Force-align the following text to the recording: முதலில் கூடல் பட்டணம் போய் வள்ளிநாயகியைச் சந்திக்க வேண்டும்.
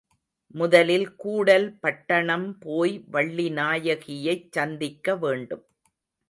முதலில் 0.55 1.15
கூடல் 1.15 1.67
பட்டணம் 1.79 2.57
போய் 2.59 3.05
வள்ளிநாயகியைச் 3.11 4.49
சந்திக்க 4.51 5.15
வேண்டும். 5.15 5.65